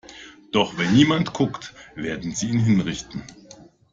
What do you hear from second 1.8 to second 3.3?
werden sie ihn hinrichten.